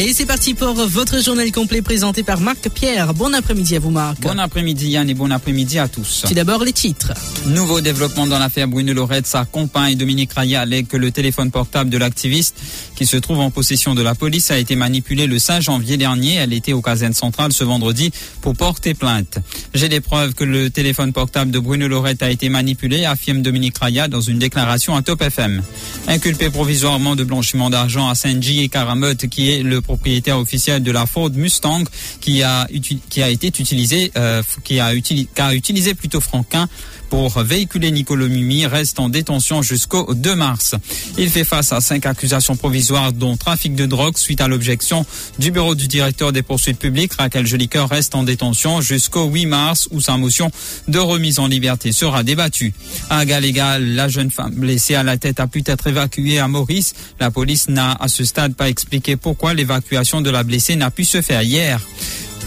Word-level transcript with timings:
Et 0.00 0.12
c'est 0.14 0.26
parti 0.26 0.54
pour 0.54 0.74
votre 0.74 1.20
journal 1.20 1.50
complet 1.50 1.82
présenté 1.82 2.22
par 2.22 2.38
Marc 2.38 2.68
Pierre. 2.68 3.14
Bon 3.14 3.34
après-midi 3.34 3.74
à 3.74 3.80
vous 3.80 3.90
Marc. 3.90 4.20
Bon 4.20 4.38
après-midi 4.38 4.90
Yann 4.90 5.10
et 5.10 5.14
bon 5.14 5.28
après-midi 5.32 5.80
à 5.80 5.88
tous. 5.88 6.22
Tout 6.28 6.34
d'abord 6.34 6.62
les 6.62 6.72
titres. 6.72 7.14
Nouveau 7.46 7.80
développement 7.80 8.24
dans 8.24 8.38
l'affaire 8.38 8.68
Bruno 8.68 8.92
Lorette, 8.92 9.26
sa 9.26 9.44
compagne 9.44 9.96
Dominique 9.96 10.32
Raya 10.32 10.60
allègue 10.60 10.86
que 10.86 10.96
le 10.96 11.10
téléphone 11.10 11.50
portable 11.50 11.90
de 11.90 11.98
l'activiste 11.98 12.56
qui 12.94 13.06
se 13.06 13.16
trouve 13.16 13.40
en 13.40 13.50
possession 13.50 13.96
de 13.96 14.02
la 14.02 14.14
police 14.14 14.52
a 14.52 14.58
été 14.58 14.76
manipulé 14.76 15.26
le 15.26 15.40
5 15.40 15.62
janvier 15.62 15.96
dernier. 15.96 16.34
Elle 16.34 16.52
était 16.52 16.74
au 16.74 16.80
caserne 16.80 17.12
centrale 17.12 17.52
ce 17.52 17.64
vendredi 17.64 18.12
pour 18.40 18.54
porter 18.54 18.94
plainte. 18.94 19.38
J'ai 19.74 19.88
des 19.88 20.00
preuves 20.00 20.34
que 20.34 20.44
le 20.44 20.70
téléphone 20.70 21.12
portable 21.12 21.50
de 21.50 21.58
Bruno 21.58 21.88
Lorette 21.88 22.22
a 22.22 22.30
été 22.30 22.48
manipulé, 22.50 23.04
affirme 23.04 23.42
Dominique 23.42 23.76
Raya 23.76 24.06
dans 24.06 24.20
une 24.20 24.38
déclaration 24.38 24.94
à 24.94 25.02
Top 25.02 25.22
FM. 25.22 25.60
Inculpé 26.06 26.50
provisoirement 26.50 27.16
de 27.16 27.24
blanchiment 27.24 27.68
d'argent 27.68 28.08
à 28.08 28.14
Saint-J 28.14 28.60
et 28.60 28.68
Caramotte, 28.68 29.26
qui 29.26 29.50
est 29.50 29.64
le 29.64 29.82
propriétaire 29.88 30.38
officiel 30.38 30.82
de 30.82 30.92
la 30.92 31.06
Ford 31.06 31.30
Mustang 31.30 31.84
qui 32.20 32.42
a, 32.42 32.68
qui 33.08 33.22
a 33.22 33.30
été 33.30 33.46
utilisé, 33.48 34.12
euh, 34.16 34.42
qui 34.62 34.80
a, 34.80 34.94
utilisé, 34.94 35.28
qui 35.34 35.40
a 35.40 35.54
utilisé 35.54 35.94
plutôt 35.94 36.20
Franquin 36.20 36.68
pour 37.08 37.40
véhiculer 37.40 37.90
Nicolo 37.90 38.28
Mimi 38.28 38.66
reste 38.66 39.00
en 39.00 39.08
détention 39.08 39.62
jusqu'au 39.62 40.14
2 40.14 40.34
mars. 40.34 40.74
Il 41.16 41.30
fait 41.30 41.44
face 41.44 41.72
à 41.72 41.80
cinq 41.80 42.06
accusations 42.06 42.56
provisoires 42.56 43.12
dont 43.12 43.36
trafic 43.36 43.74
de 43.74 43.86
drogue 43.86 44.16
suite 44.16 44.40
à 44.40 44.48
l'objection 44.48 45.04
du 45.38 45.50
bureau 45.50 45.74
du 45.74 45.88
directeur 45.88 46.32
des 46.32 46.42
poursuites 46.42 46.78
publiques. 46.78 47.14
Raquel 47.14 47.46
Jolicoeur 47.46 47.88
reste 47.88 48.14
en 48.14 48.22
détention 48.22 48.80
jusqu'au 48.80 49.26
8 49.26 49.46
mars 49.46 49.88
où 49.90 50.00
sa 50.00 50.16
motion 50.16 50.50
de 50.88 50.98
remise 50.98 51.38
en 51.38 51.46
liberté 51.46 51.92
sera 51.92 52.22
débattue. 52.22 52.74
À 53.10 53.24
Galégal, 53.24 53.84
la 53.94 54.08
jeune 54.08 54.30
femme 54.30 54.54
blessée 54.54 54.94
à 54.94 55.02
la 55.02 55.16
tête 55.16 55.40
a 55.40 55.46
pu 55.46 55.62
être 55.66 55.86
évacuée 55.86 56.38
à 56.38 56.48
Maurice. 56.48 56.94
La 57.20 57.30
police 57.30 57.68
n'a 57.68 57.96
à 58.00 58.08
ce 58.08 58.24
stade 58.24 58.54
pas 58.54 58.68
expliqué 58.68 59.16
pourquoi 59.16 59.54
l'évacuation 59.54 60.20
de 60.20 60.30
la 60.30 60.42
blessée 60.42 60.76
n'a 60.76 60.90
pu 60.90 61.04
se 61.04 61.22
faire 61.22 61.42
hier. 61.42 61.80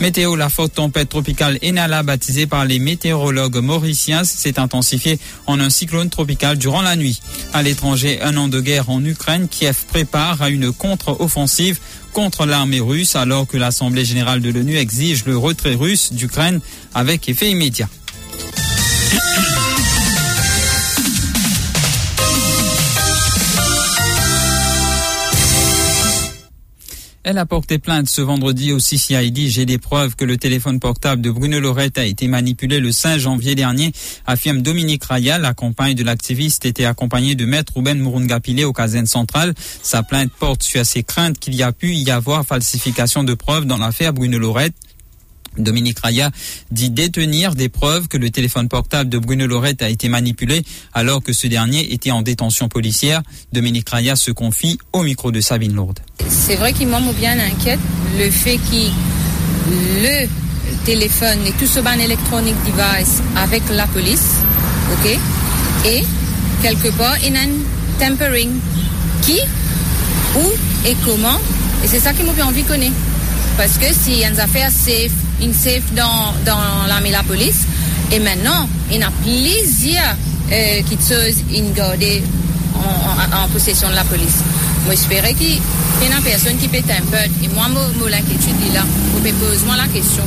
Météo, 0.02 0.36
la 0.36 0.50
forte 0.50 0.74
tempête 0.74 1.10
tropicale 1.10 1.60
Enala, 1.62 2.02
baptisée 2.02 2.48
par 2.48 2.66
les 2.66 2.80
météorologues 2.80 3.58
mauriciens, 3.58 4.24
s'est 4.24 4.60
intensifiée 4.60 5.20
en 5.46 5.60
un 5.60 5.70
cyclone 5.70 6.10
tropical 6.10 6.58
durant 6.58 6.82
la 6.82 6.96
nuit. 6.96 7.22
À 7.54 7.62
l'étranger, 7.62 8.20
un 8.24 8.36
an 8.36 8.48
de 8.48 8.60
guerre 8.60 8.90
en 8.90 9.06
Ukraine, 9.06 9.48
Kiev 9.48 9.86
prépare 9.88 10.42
à 10.42 10.50
une 10.50 10.74
contre-offensive 10.74 11.78
contre 12.14 12.48
l'armée 12.48 12.80
russe 12.80 13.16
alors 13.16 13.46
que 13.46 13.58
l'Assemblée 13.58 14.04
générale 14.04 14.42
de 14.42 14.50
l'ONU 14.50 14.76
exige 14.76 15.24
le 15.26 15.38
retrait 15.38 15.76
russe 15.76 16.14
d'Ukraine 16.14 16.62
avec 16.96 17.30
effet 17.30 17.52
immédiat. 17.52 17.88
Elle 27.24 27.38
a 27.38 27.46
porté 27.46 27.78
plainte 27.78 28.10
ce 28.10 28.22
vendredi 28.22 28.72
au 28.72 28.80
CCID. 28.80 29.48
J'ai 29.48 29.68
des 29.68 29.78
preuves 29.78 30.16
que 30.16 30.26
le 30.26 30.38
téléphone 30.38 30.80
portable 30.80 31.22
de 31.22 31.30
Bruno 31.30 31.60
Lorette 31.60 32.00
a 32.00 32.06
été 32.06 32.28
manipulé 32.28 32.80
le 32.80 32.92
5 32.92 33.20
janvier 33.20 33.54
dernier, 33.54 33.92
affirme 34.26 34.64
Dominique 34.64 35.04
Raya. 35.04 35.38
La 35.38 35.54
compagne 35.54 35.94
de 35.94 36.04
l'activiste 36.04 36.66
était 36.66 36.86
accompagnée 36.86 37.36
de 37.36 37.46
maître 37.46 37.74
Ruben 37.76 38.00
Murungapile 38.00 38.66
au 38.66 38.74
caserne 38.74 39.06
centrale. 39.06 39.54
Sa 39.84 40.02
plainte 40.02 40.32
porte 40.32 40.64
sur 40.64 40.84
ses 40.84 41.04
craintes 41.04 41.38
qu'il 41.38 41.54
y 41.54 41.62
a 41.62 41.72
pu 41.72 41.94
y 41.94 42.10
avoir 42.10 42.44
falsification 42.44 43.24
de 43.24 43.36
preuves 43.36 43.66
dans 43.66 43.78
l'affaire 43.78 44.14
Bruno 44.14 44.40
Lorette. 44.40 44.74
Dominique 45.58 46.00
Raya 46.00 46.32
dit 46.72 46.90
détenir 46.90 47.56
des 47.56 47.70
preuves 47.70 48.08
que 48.08 48.18
le 48.18 48.30
téléphone 48.30 48.68
portable 48.70 49.10
de 49.10 49.18
Bruno 49.18 49.48
Lorette 49.48 49.82
a 49.82 49.90
été 49.90 50.10
manipulé 50.10 50.64
alors 50.94 51.22
que 51.22 51.34
ce 51.34 51.48
dernier 51.48 51.94
était 51.94 52.12
en 52.12 52.22
détention 52.22 52.70
policière. 52.70 53.22
Dominique 53.52 53.90
Raya 53.90 54.16
se 54.16 54.32
confie 54.32 54.78
au 54.94 55.04
micro 55.04 55.32
de 55.32 55.42
Sabine 55.42 55.74
Lourde. 55.74 56.00
C'est 56.28 56.56
vrai 56.56 56.74
qu'il 56.74 56.88
m'a 56.88 57.00
bien 57.14 57.38
inquiète 57.40 57.80
le 58.18 58.30
fait 58.30 58.58
que 58.58 58.90
le 60.04 60.28
téléphone 60.86 61.40
et 61.46 61.52
tout 61.54 61.68
ce 61.68 61.80
ban 61.80 61.98
électronique 62.00 62.56
device 62.66 63.22
avec 63.36 63.62
la 63.70 63.88
police, 63.88 64.38
ok, 64.94 65.20
et 65.86 66.04
quelque 66.62 66.90
part 66.90 67.14
a 67.14 67.40
un 67.40 67.50
tempering 68.00 68.52
qui, 69.22 69.40
où 70.38 70.88
et 70.88 70.96
comment, 71.06 71.40
et 71.84 71.88
c'est 71.88 72.00
ça 72.00 72.14
qui 72.14 72.24
m'a 72.24 72.46
envie 72.46 72.64
de 72.64 72.68
connaître. 72.68 72.96
Parce 73.58 73.78
que 73.78 73.94
si 73.94 74.24
une 74.24 74.40
affaire 74.40 74.72
safe, 74.72 75.12
une 75.42 75.54
safe 75.54 75.94
dans, 75.94 76.34
dans 76.46 76.60
la 76.88 77.24
police, 77.24 77.66
et 78.12 78.20
maintenant, 78.20 78.68
il 78.92 79.00
y 79.00 79.04
a 79.04 79.12
plusieurs 79.22 80.16
euh, 80.52 80.82
qui 80.84 80.98
sont 81.02 81.16
une 81.54 81.72
gardée 81.72 82.22
en, 82.76 83.48
possession 83.50 83.90
de 83.90 83.96
la 83.96 84.04
police. 84.04 84.44
Moi, 84.86 84.96
j'espérais 84.96 85.34
qu'il 85.34 85.50
y 85.50 85.54
ait 85.54 86.08
une 86.08 86.24
personne 86.24 86.58
qui 86.58 86.68
peut 86.68 86.78
un 86.78 87.06
peu. 87.06 87.18
Et 87.44 87.48
moi, 87.50 87.68
mon 87.70 88.08
l'inquiétude 88.08 88.56
est 88.70 88.74
là. 88.74 88.84
Vous 89.14 89.20
me 89.20 89.32
posez 89.32 89.66
la 89.78 89.88
question. 89.88 90.24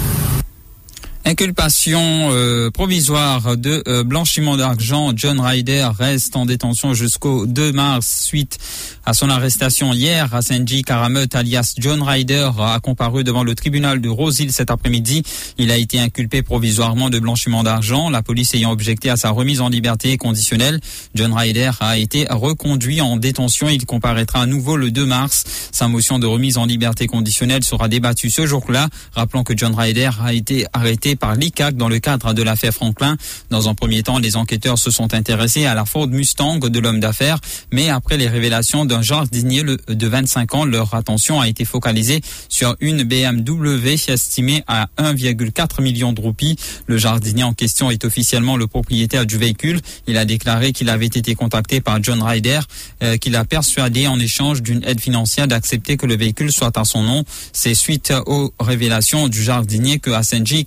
Inculpation 1.26 2.28
euh, 2.32 2.70
provisoire 2.70 3.56
de 3.56 3.82
euh, 3.88 4.04
blanchiment 4.04 4.58
d'argent. 4.58 5.12
John 5.16 5.40
Ryder 5.40 5.88
reste 5.98 6.36
en 6.36 6.44
détention 6.44 6.92
jusqu'au 6.92 7.46
2 7.46 7.72
mars 7.72 8.24
suite 8.24 8.58
à 9.06 9.14
son 9.14 9.30
arrestation 9.30 9.94
hier 9.94 10.36
Saint-J. 10.42 10.82
Karamut, 10.82 11.34
alias 11.34 11.76
John 11.78 12.02
Ryder, 12.02 12.50
a 12.58 12.78
comparu 12.80 13.24
devant 13.24 13.42
le 13.42 13.54
tribunal 13.54 14.02
de 14.02 14.08
Rosehill 14.10 14.52
cet 14.52 14.70
après-midi. 14.70 15.22
Il 15.56 15.70
a 15.70 15.78
été 15.78 15.98
inculpé 15.98 16.42
provisoirement 16.42 17.08
de 17.08 17.18
blanchiment 17.18 17.62
d'argent. 17.62 18.10
La 18.10 18.20
police 18.20 18.54
ayant 18.54 18.70
objecté 18.70 19.08
à 19.08 19.16
sa 19.16 19.30
remise 19.30 19.62
en 19.62 19.70
liberté 19.70 20.18
conditionnelle, 20.18 20.78
John 21.14 21.32
Ryder 21.32 21.70
a 21.80 21.96
été 21.96 22.26
reconduit 22.28 23.00
en 23.00 23.16
détention. 23.16 23.70
Il 23.70 23.86
comparaîtra 23.86 24.42
à 24.42 24.46
nouveau 24.46 24.76
le 24.76 24.90
2 24.90 25.06
mars. 25.06 25.44
Sa 25.72 25.88
motion 25.88 26.18
de 26.18 26.26
remise 26.26 26.58
en 26.58 26.66
liberté 26.66 27.06
conditionnelle 27.06 27.64
sera 27.64 27.88
débattue 27.88 28.28
ce 28.28 28.44
jour-là. 28.46 28.90
Rappelons 29.12 29.42
que 29.42 29.56
John 29.56 29.74
Ryder 29.74 30.10
a 30.22 30.34
été 30.34 30.66
arrêté 30.74 31.13
par 31.16 31.34
l'ICAC 31.34 31.76
dans 31.76 31.88
le 31.88 31.98
cadre 31.98 32.32
de 32.32 32.42
l'affaire 32.42 32.72
Franklin. 32.72 33.16
Dans 33.50 33.68
un 33.68 33.74
premier 33.74 34.02
temps, 34.02 34.18
les 34.18 34.36
enquêteurs 34.36 34.78
se 34.78 34.90
sont 34.90 35.14
intéressés 35.14 35.66
à 35.66 35.74
la 35.74 35.84
Ford 35.84 36.08
Mustang 36.08 36.58
de 36.58 36.78
l'homme 36.78 37.00
d'affaires, 37.00 37.38
mais 37.72 37.90
après 37.90 38.16
les 38.16 38.28
révélations 38.28 38.84
d'un 38.84 39.02
jardinier 39.02 39.62
de 39.62 40.06
25 40.06 40.54
ans, 40.54 40.64
leur 40.64 40.94
attention 40.94 41.40
a 41.40 41.48
été 41.48 41.64
focalisée 41.64 42.20
sur 42.48 42.76
une 42.80 43.02
BMW 43.04 43.94
estimée 44.08 44.62
à 44.66 44.88
1,4 44.98 45.82
million 45.82 46.12
de 46.12 46.20
roupies. 46.20 46.56
Le 46.86 46.98
jardinier 46.98 47.44
en 47.44 47.52
question 47.52 47.90
est 47.90 48.04
officiellement 48.04 48.56
le 48.56 48.66
propriétaire 48.66 49.26
du 49.26 49.38
véhicule. 49.38 49.80
Il 50.06 50.16
a 50.16 50.24
déclaré 50.24 50.72
qu'il 50.72 50.88
avait 50.88 51.06
été 51.06 51.34
contacté 51.34 51.80
par 51.80 52.02
John 52.02 52.22
Ryder, 52.22 52.60
euh, 53.02 53.16
qu'il 53.16 53.36
a 53.36 53.44
persuadé 53.44 54.06
en 54.06 54.18
échange 54.18 54.62
d'une 54.62 54.82
aide 54.84 55.00
financière 55.00 55.48
d'accepter 55.48 55.96
que 55.96 56.06
le 56.06 56.16
véhicule 56.16 56.52
soit 56.52 56.76
à 56.78 56.84
son 56.84 57.02
nom. 57.02 57.24
C'est 57.52 57.74
suite 57.74 58.12
aux 58.26 58.52
révélations 58.60 59.28
du 59.28 59.42
jardinier 59.42 59.98
que 59.98 60.10
Asenji 60.10 60.64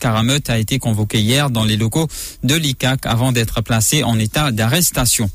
A 0.48 0.58
été 0.58 0.80
convoqué 0.80 1.20
hier 1.20 1.50
dans 1.50 1.66
les 1.66 1.78
locaux 1.78 2.08
de 2.44 2.56
l'ICAC 2.56 3.06
avant 3.06 3.31
d'être 3.31 3.62
placé 3.62 4.03
en 4.03 4.18
état 4.20 4.52
d'arrestation. 4.52 5.30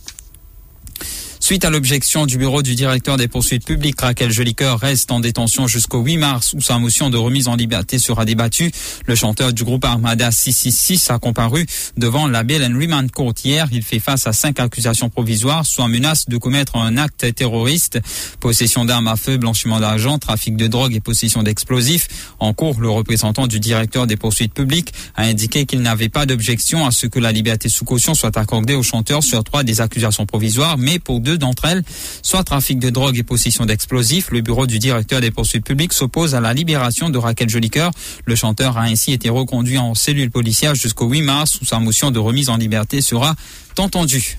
Suite 1.43 1.65
à 1.65 1.71
l'objection 1.71 2.25
du 2.25 2.39
bureau 2.39 2.63
du 2.63 2.77
directeur 2.77 3.17
des 3.17 3.27
poursuites 3.27 3.67
publiques, 3.67 4.01
Raquel 4.01 4.31
Jolicoeur 4.31 4.79
reste 4.79 5.11
en 5.11 5.19
détention 5.19 5.67
jusqu'au 5.67 6.01
8 6.01 6.17
mars 6.17 6.53
où 6.53 6.61
sa 6.61 6.79
motion 6.79 7.11
de 7.11 7.17
remise 7.17 7.49
en 7.49 7.57
liberté 7.57 7.99
sera 7.99 8.25
débattue. 8.25 8.71
Le 9.07 9.17
chanteur 9.17 9.53
du 9.53 9.65
groupe 9.65 9.85
Armada 9.85 10.31
666 10.31 11.11
a 11.11 11.19
comparu 11.19 11.67
devant 11.97 12.29
la 12.29 12.45
Bail 12.45 12.65
and 12.65 12.79
Remand 12.79 13.09
Court 13.09 13.35
hier. 13.45 13.67
Il 13.73 13.83
fait 13.83 13.99
face 13.99 14.29
à 14.29 14.33
cinq 14.33 14.61
accusations 14.61 15.11
provisoires, 15.11 15.67
soit 15.67 15.89
menace 15.89 16.29
de 16.29 16.37
commettre 16.37 16.77
un 16.77 16.97
acte 16.97 17.35
terroriste, 17.35 17.99
possession 18.39 18.85
d'armes 18.85 19.09
à 19.09 19.17
feu, 19.17 19.37
blanchiment 19.37 19.81
d'argent, 19.81 20.19
trafic 20.19 20.55
de 20.55 20.69
drogue 20.69 20.95
et 20.95 21.01
possession 21.01 21.43
d'explosifs. 21.43 22.07
En 22.39 22.53
cours, 22.53 22.81
le 22.81 22.89
représentant 22.89 23.49
du 23.49 23.59
directeur 23.59 24.07
des 24.07 24.17
poursuites 24.17 24.55
publiques 24.55 24.93
a 25.17 25.25
indiqué 25.25 25.67
qu'il 25.67 25.83
n'avait 25.83 26.09
pas 26.09 26.25
d'objection 26.25 26.87
à 26.87 26.93
ce 26.93 27.09
que 27.09 27.19
la 27.19 27.33
liberté 27.33 27.69
sous 27.69 27.85
caution 27.85 28.15
soit 28.15 28.37
accordée 28.37 28.77
au 28.77 28.85
chanteur 28.85 29.25
sur 29.25 29.43
trois 29.43 29.65
des 29.65 29.81
accusations 29.81 30.25
provisoires, 30.25 30.79
mais 30.79 31.01
pour 31.01 31.19
deux 31.19 31.32
d'entre 31.39 31.67
elles, 31.67 31.83
soit 32.23 32.45
trafic 32.45 32.79
de 32.79 32.91
drogue 32.91 33.19
et 33.19 33.23
possession 33.23 33.67
d'explosifs. 33.67 34.31
Le 34.31 34.41
bureau 34.41 34.67
du 34.67 34.79
directeur 34.79 35.21
des 35.21 35.31
poursuites 35.31 35.65
publiques 35.65 35.93
s'oppose 35.93 36.35
à 36.35 36.41
la 36.41 36.55
libération 36.55 37.11
de 37.11 37.19
Raquel 37.19 37.49
Jolicoeur. 37.49 37.91
Le 38.25 38.35
chanteur 38.37 38.79
a 38.79 38.83
ainsi 38.83 39.13
été 39.13 39.29
reconduit 39.29 39.79
en 39.79 39.95
cellule 39.95 40.31
policière 40.31 40.75
jusqu'au 40.75 41.09
8 41.09 41.23
mars 41.23 41.59
où 41.61 41.65
sa 41.65 41.79
motion 41.79 42.11
de 42.11 42.19
remise 42.19 42.49
en 42.49 42.57
liberté 42.57 43.01
sera 43.01 43.35
entendue. 43.79 44.39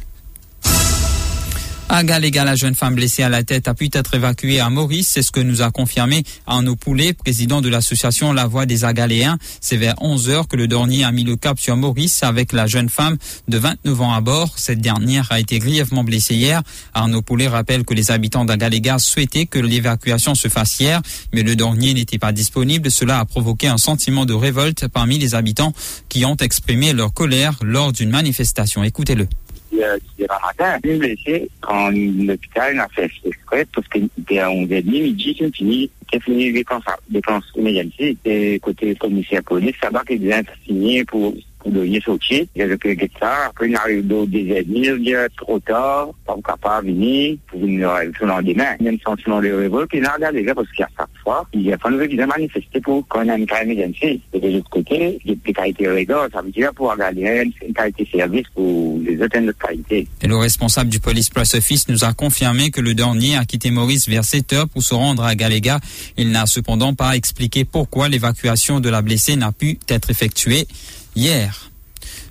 À 1.90 2.02
la 2.02 2.56
jeune 2.56 2.74
femme 2.74 2.96
blessée 2.96 3.22
à 3.22 3.30
la 3.30 3.44
tête 3.44 3.68
a 3.68 3.76
pu 3.76 3.88
être 3.94 4.16
évacuée 4.16 4.60
à 4.60 4.70
Maurice. 4.72 5.10
C'est 5.10 5.22
ce 5.22 5.32
que 5.32 5.40
nous 5.40 5.62
a 5.62 5.70
confirmé 5.70 6.24
Arnaud 6.48 6.76
Poulet, 6.76 7.14
président 7.14 7.62
de 7.62 7.70
l'association 7.70 8.34
La 8.34 8.48
Voix 8.48 8.66
des 8.66 8.84
Agaléens. 8.84 9.38
C'est 9.62 9.78
vers 9.78 9.94
11 10.02 10.30
heures 10.30 10.48
que 10.48 10.56
le 10.56 10.68
dernier 10.68 11.04
a 11.04 11.12
mis 11.12 11.24
le 11.24 11.36
cap 11.36 11.60
sur 11.60 11.78
Maurice 11.78 12.24
avec 12.24 12.52
la 12.52 12.66
jeune 12.66 12.90
femme 12.90 13.18
de 13.48 13.58
29 13.60 14.02
ans 14.02 14.14
à 14.14 14.22
bord. 14.22 14.58
Cette 14.58 14.82
dernière 14.82 15.32
a 15.32 15.40
été 15.40 15.60
grièvement 15.60 16.04
blessée 16.04 16.34
hier. 16.34 16.64
Arnaud 16.96 17.22
Poulet 17.22 17.48
rappelle 17.48 17.86
que 17.86 17.94
les 17.94 18.10
habitants 18.10 18.44
d'Agaléga 18.44 18.98
souhaitaient 18.98 19.46
que 19.46 19.60
l'évacuation 19.60 20.34
se 20.34 20.48
fasse 20.48 20.80
hier, 20.80 21.00
mais 21.32 21.44
le 21.44 21.56
dernier 21.56 21.94
n'était 21.94 22.20
pas 22.20 22.32
disponible. 22.32 22.90
Cela 22.90 23.20
a 23.20 23.26
provoqué 23.26 23.68
un 23.68 23.78
sentiment 23.78 24.26
de 24.26 24.34
révolte 24.34 24.88
parmi 24.88 25.20
les 25.20 25.36
habitants 25.36 25.74
qui 26.10 26.26
ont 26.26 26.38
exprimé 26.38 26.92
leur 26.94 27.14
colère 27.14 27.60
lors 27.62 27.92
d'une 27.92 28.10
manifestation. 28.10 28.84
Écoutez-le 28.84 29.28
du 29.74 30.26
matin, 30.28 30.80
une 30.84 31.00
blessée 31.00 31.50
quand 31.62 31.90
l'hôpital 31.92 32.80
a 32.80 32.88
fait 32.90 33.10
exprès 33.26 33.66
parce 33.74 33.88
qu'il 33.88 34.10
était 34.20 34.40
à 34.40 34.50
11h30, 34.50 34.84
midi, 34.86 35.36
c'est 35.38 35.56
fini, 35.56 35.90
c'est 36.12 36.22
fini 36.22 36.52
les 36.52 36.64
dépenses 37.10 37.44
immédiates. 37.56 37.88
Et 38.26 38.60
côté 38.60 38.96
commissaire 38.96 39.44
police, 39.44 39.76
ça 39.82 39.90
va 39.90 40.04
qu'il 40.04 40.20
vient 40.20 40.42
signer 40.66 41.04
pour 41.06 41.34
pour 41.64 41.72
donner 41.72 42.02
sortir. 42.02 42.46
Il 42.56 42.60
y 42.60 42.62
a 42.62 42.68
le 42.68 42.78
que 42.78 42.90
ça. 43.20 43.48
Après, 43.48 43.70
il 43.70 43.76
arrive 43.76 44.06
des 44.28 44.52
ennemis, 44.52 44.90
il 45.00 45.16
a 45.16 45.30
trop 45.30 45.60
tard, 45.60 46.10
pas 46.26 46.36
capable 46.46 46.88
de 46.88 46.92
venir 46.94 47.38
pour 47.48 47.60
venir 47.62 47.90
sur 48.16 48.26
le 48.26 48.32
lendemain. 48.32 48.76
Il 48.80 48.86
y 48.86 48.90
a 48.90 48.92
un 48.92 48.98
sentiment 49.04 49.42
de 49.42 49.52
révolte 49.52 49.92
qui 49.92 50.00
n'a 50.00 50.14
regardé 50.14 50.44
parce 50.44 50.70
qu'il 50.72 50.82
y 50.82 50.84
a 50.84 50.90
chaque 50.98 51.10
fois, 51.24 51.48
il 51.54 51.62
y 51.62 51.74
a 51.74 51.78
pas 51.78 51.90
de 51.90 52.06
qui 52.06 52.16
manifester 52.16 52.82
pour 52.82 53.08
qu'on 53.08 53.28
ait 53.30 53.38
une 53.38 53.68
médiatique. 53.68 54.22
Et 54.34 54.40
de 54.40 54.50
l'autre 54.50 54.70
côté, 54.70 55.20
il 55.24 55.32
y 55.32 55.34
a 55.34 55.38
des 55.46 55.54
qualités 55.54 55.88
régales, 55.88 56.30
ça 56.34 56.42
veut 56.42 56.52
dire 56.52 56.74
pour 56.74 56.92
regarder 56.92 57.52
une 57.66 57.74
qualité 57.74 58.04
de 58.04 58.18
service 58.18 58.48
pour 58.54 59.00
les 59.00 59.22
autres 59.22 59.40
de 59.40 59.52
qualité. 59.52 60.08
Et 60.22 60.28
le 60.28 60.38
responsable 60.38 60.90
du 60.90 61.00
Police 61.00 61.30
Plus 61.30 61.56
Office 61.56 61.88
nous 61.88 62.04
a 62.04 62.14
confirmé 62.14 62.72
que 62.72 62.82
le 62.82 62.94
dernier 62.94 63.38
a 63.38 63.46
quitté 63.46 63.72
Maurice 63.72 64.08
vers 64.08 64.26
7 64.26 64.54
heures 64.54 64.70
pour 64.70 64.84
se 64.84 64.94
rendre 64.94 65.24
à 65.24 65.36
Galéga. 65.36 65.80
Il 66.18 66.32
n'a 66.32 66.46
cependant 66.46 66.94
pas 66.94 67.16
expliqué 67.16 67.66
pourquoi 67.66 68.10
l'évacuation 68.10 68.80
de 68.80 68.90
la 68.90 69.02
blessée 69.02 69.36
n'a 69.36 69.52
pu 69.52 69.80
être 69.90 70.10
effectuée 70.10 70.68
hier. 71.14 71.52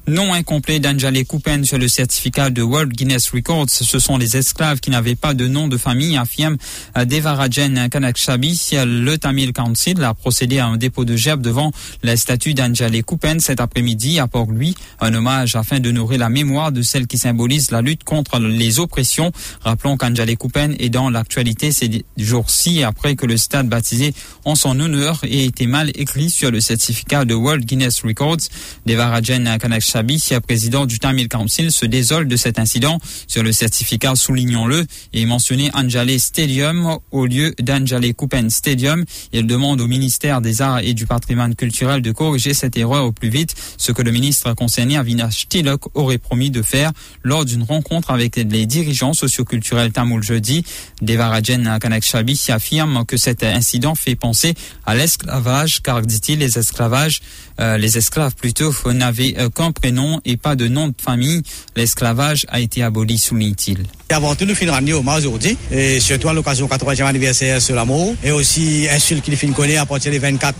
Nom 0.08 0.34
incomplet 0.34 0.80
d'Anjale 0.80 1.24
Coupen 1.24 1.64
sur 1.64 1.78
le 1.78 1.86
certificat 1.86 2.50
de 2.50 2.60
World 2.60 2.92
Guinness 2.92 3.30
Records. 3.30 3.70
Ce 3.70 4.00
sont 4.00 4.18
les 4.18 4.36
esclaves 4.36 4.80
qui 4.80 4.90
n'avaient 4.90 5.14
pas 5.14 5.32
de 5.32 5.46
nom 5.46 5.68
de 5.68 5.76
famille, 5.76 6.16
affirme 6.16 6.56
Devarajan 6.96 7.88
Kanakshabi. 7.88 8.70
Le 8.84 9.14
Tamil 9.16 9.52
Council 9.52 10.02
a 10.02 10.12
procédé 10.12 10.58
à 10.58 10.66
un 10.66 10.76
dépôt 10.76 11.04
de 11.04 11.14
gerbe 11.14 11.40
devant 11.40 11.70
la 12.02 12.16
statue 12.16 12.52
d'Anjale 12.52 13.00
Coupen 13.04 13.38
cet 13.38 13.60
après-midi 13.60 14.18
à 14.18 14.26
Port-Louis. 14.26 14.74
Un 15.00 15.14
hommage 15.14 15.54
afin 15.54 15.78
nourrir 15.78 16.18
la 16.18 16.30
mémoire 16.30 16.72
de 16.72 16.82
celle 16.82 17.06
qui 17.06 17.16
symbolise 17.16 17.70
la 17.70 17.80
lutte 17.80 18.02
contre 18.02 18.40
les 18.40 18.80
oppressions. 18.80 19.30
Rappelons 19.60 19.96
qu'Anjale 19.96 20.36
Coupen 20.36 20.74
est 20.80 20.90
dans 20.90 21.10
l'actualité 21.10 21.70
ces 21.70 22.04
jours-ci 22.16 22.82
après 22.82 23.14
que 23.14 23.24
le 23.24 23.36
stade 23.36 23.68
baptisé 23.68 24.14
en 24.44 24.56
son 24.56 24.80
honneur 24.80 25.20
ait 25.22 25.44
été 25.44 25.68
mal 25.68 25.92
écrit 25.94 26.28
sur 26.28 26.50
le 26.50 26.60
certificat 26.60 27.24
de 27.24 27.34
World 27.34 27.64
Guinness 27.64 28.00
Records. 28.02 28.38
Chabi, 29.92 30.22
président 30.46 30.86
du 30.86 30.98
Tamil 30.98 31.28
Council, 31.28 31.70
se 31.70 31.84
désole 31.84 32.26
de 32.26 32.36
cet 32.36 32.58
incident. 32.58 32.98
Sur 33.26 33.42
le 33.42 33.52
certificat, 33.52 34.14
soulignons-le, 34.14 34.86
et 35.12 35.26
mentionné 35.26 35.70
Anjale 35.74 36.18
Stadium 36.18 36.96
au 37.10 37.26
lieu 37.26 37.54
d'Anjale 37.60 38.14
Coupen 38.14 38.48
Stadium. 38.48 39.04
Il 39.34 39.46
demande 39.46 39.82
au 39.82 39.86
ministère 39.86 40.40
des 40.40 40.62
Arts 40.62 40.78
et 40.78 40.94
du 40.94 41.04
Patrimoine 41.04 41.54
culturel 41.54 42.00
de 42.00 42.10
corriger 42.10 42.54
cette 42.54 42.78
erreur 42.78 43.04
au 43.04 43.12
plus 43.12 43.28
vite, 43.28 43.54
ce 43.76 43.92
que 43.92 44.00
le 44.00 44.12
ministre 44.12 44.54
concerné, 44.54 44.96
Avinash 44.96 45.46
Tilok, 45.50 45.82
aurait 45.94 46.16
promis 46.16 46.50
de 46.50 46.62
faire 46.62 46.92
lors 47.22 47.44
d'une 47.44 47.62
rencontre 47.62 48.10
avec 48.12 48.36
les 48.36 48.64
dirigeants 48.64 49.12
socioculturels 49.12 49.92
tamoul 49.92 50.22
jeudi. 50.22 50.64
Devarajan 51.02 51.78
Kanak 51.78 52.02
Chabi 52.02 52.40
affirme 52.48 53.04
que 53.04 53.18
cet 53.18 53.42
incident 53.42 53.94
fait 53.94 54.14
penser 54.14 54.54
à 54.86 54.94
l'esclavage, 54.94 55.82
car, 55.82 56.00
dit-il, 56.00 56.38
les 56.38 56.58
esclavages, 56.58 57.20
euh, 57.60 57.76
les 57.76 57.98
esclaves 57.98 58.34
plutôt 58.34 58.72
n'avaient 58.90 59.34
euh, 59.38 59.50
qu'un 59.50 59.72
prénom 59.82 60.20
et 60.24 60.36
pas 60.36 60.54
de 60.54 60.68
nom 60.68 60.88
de 60.88 60.94
famille. 61.02 61.42
L'esclavage 61.74 62.46
a 62.48 62.60
été 62.60 62.82
aboli, 62.82 63.18
souligne-t-il. 63.18 63.78
Avant 64.10 64.34
tout, 64.34 64.44
nous 64.44 64.54
hommage 64.92 65.26
aujourd'hui, 65.26 65.56
et 65.70 65.98
surtout 65.98 66.28
à 66.28 66.34
l'occasion 66.34 66.66
du 66.66 66.72
80e 66.72 67.04
anniversaire 67.04 67.60
sur 67.60 67.74
l'amour, 67.74 68.14
et 68.22 68.30
aussi 68.30 68.86
insulte 68.90 69.24
qu'il 69.24 69.36
finit 69.36 69.54
connaître 69.54 69.82
à 69.82 69.86
partir 69.86 70.12
du 70.12 70.18
24 70.18 70.54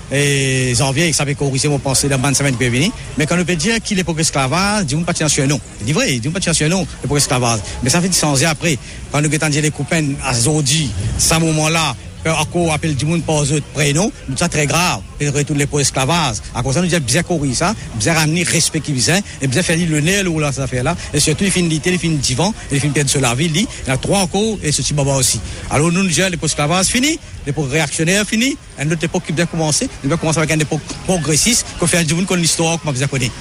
janvier, 0.75 1.09
et 1.09 1.13
ça 1.13 1.25
fait 1.25 1.35
corriger 1.35 1.69
mon 1.69 1.79
pensée 1.79 2.09
dans 2.09 2.21
la 2.21 2.35
semaine 2.35 2.57
qui. 2.57 2.91
Mais 3.17 3.27
quand 3.27 3.39
on 3.39 3.45
peut 3.45 3.55
dire 3.55 3.81
qu'il 3.81 3.99
est 3.99 4.05
pour 4.05 4.17
l'esclavage, 4.17 4.87
dis-moi 4.87 5.05
pas 5.05 5.29
sur 5.29 5.45
un 5.45 5.47
nom. 5.47 5.61
Dit 5.83 5.93
vrai, 5.93 6.19
dis-moi 6.19 6.41
pas 6.41 6.53
sur 6.53 6.67
un 6.67 6.71
nom, 6.71 6.87
pour 7.07 7.17
l'esclavage. 7.17 7.61
Mais 7.83 7.91
ça 7.91 8.01
fait 8.01 8.09
10 8.09 8.25
ans 8.25 8.35
après, 8.49 8.79
quand 9.13 9.21
nous 9.21 9.29
avons 9.33 9.61
les 9.61 9.71
copains 9.71 10.05
aujourd'hui, 10.31 10.91
ce 11.19 11.35
moment-là, 11.39 11.95
encore 12.31 12.73
appelle 12.73 12.95
du 12.95 13.07
monde 13.07 13.23
par 13.23 13.37
autres 13.37 13.63
prénoms, 13.75 14.13
c'est 14.37 14.49
très 14.49 14.67
grave. 14.67 15.01
Et 15.21 15.29
retourner 15.29 15.67
pour 15.67 15.79
l'esclavage. 15.79 16.37
À 16.55 16.63
cause 16.63 16.75
ça, 16.75 16.83
nous 16.83 16.95
avons 16.95 17.05
bien 17.05 17.23
courir 17.23 17.55
ça, 17.55 17.75
bien 17.97 18.15
ramener 18.15 18.43
respect 18.43 18.81
qui 18.81 18.93
vient, 18.93 19.21
et 19.41 19.47
bien 19.47 19.63
faire 19.63 19.77
le 19.77 20.01
nez 20.01 20.27
ou 20.27 20.39
là, 20.39 20.53
ça 20.53 20.67
fait 20.67 20.83
là. 20.83 20.97
Et 21.15 21.21
surtout, 21.21 21.45
il 21.45 21.51
finit 21.51 21.69
l'été, 21.69 21.91
il 21.91 21.99
finit 21.99 22.17
divan, 22.17 22.53
il 22.71 22.81
finit 22.81 22.93
perdre 22.93 23.11
sur 23.11 23.21
la 23.21 23.35
il 23.39 23.67
y 23.89 23.91
a 23.91 23.97
trois 23.97 24.21
encore, 24.21 24.59
et 24.63 24.73
ce 24.73 24.83
petit 24.83 24.95
baba 24.95 25.15
aussi. 25.15 25.41
Alors, 25.71 25.91
nous, 25.91 26.03
nous, 26.03 26.09
les 26.09 26.39
esclavage 26.43 26.87
fini, 26.87 27.19
l'époque 27.47 27.71
réactionnaire 27.71 28.27
fini, 28.27 28.57
une 28.81 28.93
autre 28.93 29.05
époque 29.05 29.25
qui 29.27 29.33
vient 29.33 29.47
commencer, 29.47 29.89
nous 30.05 30.11
va 30.11 30.17
commencer 30.17 30.39
avec 30.39 30.53
une 30.53 30.61
époque 30.61 30.83
progressiste, 31.05 31.67
qu'on 31.79 31.87
fait 31.87 32.05
du 32.05 32.15
monde 32.15 32.27
comme 32.27 32.41
l'histoire, 32.41 32.79
comme 32.81 32.95
vous 32.95 33.07
connaissez. 33.07 33.33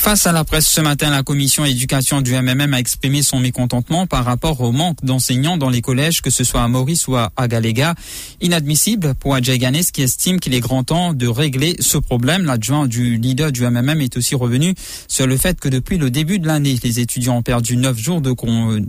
Face 0.00 0.26
à 0.26 0.32
la 0.32 0.44
presse 0.44 0.66
ce 0.66 0.80
matin, 0.80 1.10
la 1.10 1.22
commission 1.22 1.62
éducation 1.66 2.22
du 2.22 2.32
MMM 2.32 2.72
a 2.72 2.78
exprimé 2.80 3.22
son 3.22 3.38
mécontentement 3.38 4.06
par 4.06 4.24
rapport 4.24 4.58
au 4.62 4.72
manque 4.72 5.04
d'enseignants 5.04 5.58
dans 5.58 5.68
les 5.68 5.82
collèges, 5.82 6.22
que 6.22 6.30
ce 6.30 6.42
soit 6.42 6.62
à 6.62 6.68
Maurice 6.68 7.06
ou 7.06 7.16
à 7.16 7.30
Galéga. 7.48 7.94
Inadmissible 8.40 9.14
pour 9.14 9.34
Adjay 9.34 9.58
Ganes 9.58 9.84
qui 9.92 10.00
estime 10.00 10.40
qu'il 10.40 10.54
est 10.54 10.60
grand 10.60 10.84
temps 10.84 11.12
de 11.12 11.26
régler 11.28 11.76
ce 11.80 11.98
problème. 11.98 12.46
L'adjoint 12.46 12.86
du 12.86 13.18
leader 13.18 13.52
du 13.52 13.60
MMM 13.60 14.00
est 14.00 14.16
aussi 14.16 14.34
revenu 14.34 14.74
sur 15.06 15.26
le 15.26 15.36
fait 15.36 15.60
que 15.60 15.68
depuis 15.68 15.98
le 15.98 16.10
début 16.10 16.38
de 16.38 16.46
l'année, 16.46 16.78
les 16.82 16.98
étudiants 16.98 17.36
ont 17.36 17.42
perdu 17.42 17.76
neuf 17.76 17.98
jours 17.98 18.22
de, 18.22 18.34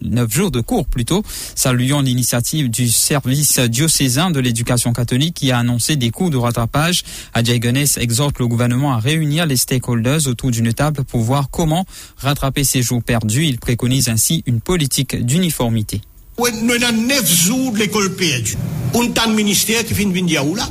neuf 0.08 0.34
jours 0.34 0.50
de 0.50 0.62
cours 0.62 0.88
plutôt, 0.88 1.24
saluant 1.56 2.02
l'initiative 2.02 2.70
du 2.70 2.88
service 2.88 3.60
diocésain 3.60 4.32
de 4.32 4.40
l'éducation 4.40 4.94
catholique 4.94 5.34
qui 5.34 5.52
a 5.52 5.60
annoncé 5.60 5.98
des 5.98 6.10
coûts 6.10 6.30
de 6.30 6.38
rattrapage. 6.38 7.04
Adjay 7.34 7.60
Ganes 7.60 7.86
exhorte 7.98 8.40
le 8.40 8.48
gouvernement 8.48 8.94
à 8.94 9.00
réunir 9.00 9.46
les 9.46 9.58
stakeholders 9.58 10.28
autour 10.28 10.52
d'une 10.52 10.72
table 10.72 11.01
pour 11.04 11.22
voir 11.22 11.50
comment 11.50 11.86
rattraper 12.18 12.64
ces 12.64 12.82
jours 12.82 13.04
perdus. 13.04 13.46
Il 13.46 13.60
préconise 13.60 14.10
ainsi 14.10 14.44
une 14.46 14.62
politique 14.62 15.16
d'uniformité. 15.16 16.02
Nous 16.38 16.72
avons 16.72 17.02
9 17.08 17.32
jours 17.32 17.72
de 17.74 17.80
l'école 17.80 18.16
perdue. 18.16 18.58
On 18.94 19.12
a 19.14 19.28
un 19.28 19.34
ministère 19.34 19.86
qui 19.86 19.94
finit 19.94 20.22
de 20.22 20.56
là? 20.56 20.68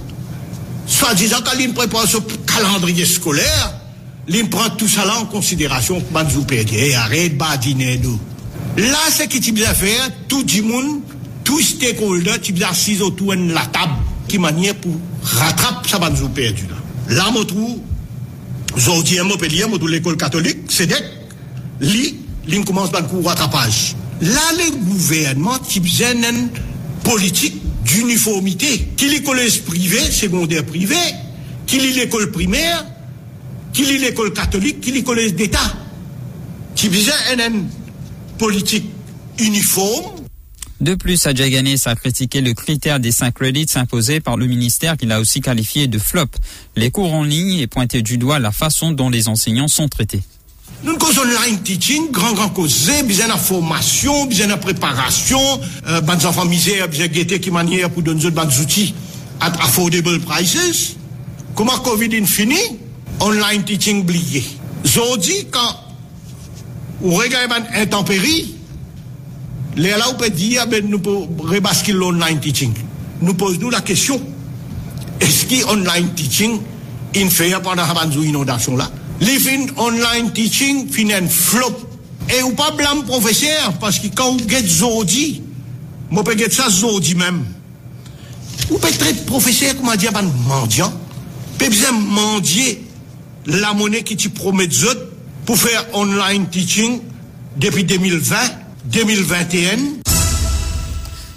Soit 0.86 1.14
disant 1.14 1.38
qu'il 1.42 1.72
prépare 1.72 2.08
ce 2.08 2.16
calendrier 2.46 3.04
scolaire, 3.04 3.74
il 4.28 4.50
prend 4.50 4.70
tout 4.70 4.88
ça 4.88 5.04
en 5.16 5.26
considération 5.26 6.02
jours 6.28 6.46
perdus. 6.46 6.74
Et 6.74 6.94
arrête 6.94 7.36
badiner 7.36 7.98
nous. 7.98 8.18
Là, 8.76 8.98
c'est 9.10 9.32
ce 9.32 9.38
qu'il 9.38 9.64
a 9.64 9.74
faire, 9.74 10.10
tout 10.28 10.44
le 10.44 10.62
monde, 10.62 11.00
tous 11.44 11.60
stakeholders, 11.60 12.40
qui 12.40 12.54
assis 12.64 13.00
autour 13.00 13.36
de 13.36 13.52
la 13.52 13.66
table, 13.66 13.94
qui 14.28 14.38
manière 14.38 14.74
pour 14.76 14.96
rattraper 15.22 15.88
ça 15.88 15.98
les 16.08 16.16
jours 16.16 16.30
perdus. 16.30 16.66
Là, 17.08 17.16
là 17.16 17.32
je 17.34 17.54
Zordiyen 18.76 19.26
mo 19.26 19.38
pe 19.40 19.48
liye 19.50 19.66
mo 19.66 19.78
dou 19.80 19.90
l'ekol 19.90 20.18
katolik, 20.20 20.66
sedek, 20.70 21.06
li, 21.82 22.04
li 22.46 22.60
m 22.60 22.66
koumans 22.66 22.92
ban 22.92 23.08
kou 23.10 23.24
ratapaj. 23.26 23.96
La 24.20 24.46
le 24.58 24.68
gouvernement 24.84 25.64
ki 25.66 25.80
bzenen 25.84 26.46
politik 27.06 27.56
d'uniformite, 27.88 28.70
ki 28.96 29.10
li 29.10 29.20
kolej 29.26 29.62
prive, 29.66 30.02
sekonder 30.12 30.64
prive, 30.68 31.00
ki 31.66 31.80
li 31.80 31.92
l'ekol 31.96 32.28
primer, 32.34 32.84
ki 33.74 33.86
li 33.86 33.98
l'ekol 34.02 34.32
katolik, 34.36 34.80
ki 34.84 34.94
li 34.94 35.04
kolej 35.06 35.32
d'Etat. 35.38 35.76
Ki 36.78 36.88
bzen 36.92 37.34
enen 37.34 37.60
politik 38.40 38.86
uniform, 39.40 40.19
de 40.80 40.94
plus, 40.94 41.26
Ajay 41.26 41.50
Ganes 41.50 41.76
a 41.84 41.94
critiqué 41.94 42.40
le 42.40 42.54
critère 42.54 43.00
des 43.00 43.12
5 43.12 43.34
credits 43.34 43.66
imposés 43.74 44.20
par 44.20 44.36
le 44.36 44.46
ministère 44.46 44.96
qu'il 44.96 45.12
a 45.12 45.20
aussi 45.20 45.40
qualifié 45.40 45.88
de 45.88 45.98
flop. 45.98 46.26
Les 46.74 46.90
cours 46.90 47.12
en 47.12 47.22
ligne 47.22 47.58
et 47.58 47.66
pointé 47.66 48.00
du 48.00 48.16
doigt 48.16 48.38
la 48.38 48.50
façon 48.50 48.90
dont 48.90 49.10
les 49.10 49.28
enseignants 49.28 49.68
sont 49.68 49.88
traités. 49.88 50.22
Nous 50.82 50.96
cause 50.96 51.18
online 51.18 51.60
teaching, 51.62 52.10
grand 52.10 52.32
grand 52.32 52.48
cause, 52.48 52.90
besoin 53.06 53.28
de 53.28 53.32
formation, 53.32 54.24
besoin 54.24 54.46
de 54.46 54.54
préparation, 54.54 55.38
euh, 55.86 56.00
des 56.00 56.26
enfants 56.26 56.46
misères, 56.46 56.88
besoin 56.88 57.08
de 57.08 57.36
qui 57.36 57.50
manière 57.50 57.90
pour 57.90 58.02
donner 58.02 58.30
des 58.30 58.60
outils 58.60 58.94
à 59.40 59.48
affordable 59.62 60.18
prices. 60.20 60.96
Comment 61.54 61.76
Covid 61.78 62.16
est 62.16 62.24
fini, 62.24 62.56
online 63.20 63.62
teaching 63.64 64.00
oublié. 64.00 64.42
Aujourd'hui, 64.84 65.46
quand 65.50 65.76
vous 67.02 67.14
regardez 67.14 67.54
intempéries, 67.74 68.54
Le 69.76 69.92
la 69.94 70.08
ou 70.08 70.18
pe 70.18 70.30
di, 70.34 70.56
ah 70.58 70.66
abe 70.66 70.80
nou 70.86 70.98
pou 71.02 71.46
rebaskil 71.46 71.98
l'online 72.00 72.40
teaching. 72.42 72.74
Nou 73.20 73.36
pose 73.38 73.60
nou 73.62 73.70
la 73.70 73.82
kesyon, 73.86 74.22
eski 75.22 75.62
online 75.70 76.14
teaching 76.18 76.58
in 77.20 77.30
feya 77.30 77.60
pandan 77.62 77.86
habanzou 77.86 78.26
inodasyon 78.26 78.80
la? 78.80 78.88
Le 79.20 79.36
fin 79.42 79.68
online 79.78 80.32
teaching 80.34 80.88
finen 80.90 81.28
flop. 81.30 81.86
E 82.30 82.42
ou 82.44 82.54
pa 82.58 82.70
blam 82.78 83.04
profeseur, 83.08 83.74
paski 83.82 84.10
kan 84.14 84.34
ou 84.34 84.50
get 84.50 84.66
zodi, 84.66 85.40
mou 86.10 86.26
pe 86.26 86.36
get 86.38 86.54
sa 86.54 86.68
zodi 86.72 87.16
mem. 87.18 87.42
Ou 88.70 88.78
pe 88.78 88.90
tret 88.98 89.24
profeseur 89.28 89.76
kouman 89.78 89.98
di 89.98 90.10
aban 90.10 90.30
mandyan, 90.46 90.94
pe 91.58 91.70
bizan 91.70 91.98
mandye 92.14 92.78
la 93.50 93.74
mounen 93.74 94.04
ki 94.06 94.18
ti 94.18 94.30
promet 94.34 94.72
zot 94.74 95.06
pou 95.46 95.58
fer 95.58 95.94
online 95.98 96.50
teaching 96.54 97.00
depi 97.60 97.86
2020, 97.88 98.59
2021. 98.88 100.09